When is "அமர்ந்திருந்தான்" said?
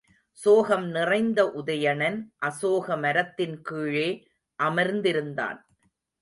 4.59-5.59